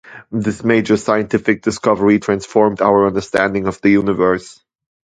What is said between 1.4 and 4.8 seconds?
discovery transformed our understanding of the universe.